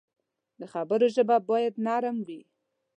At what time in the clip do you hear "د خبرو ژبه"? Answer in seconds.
0.59-1.37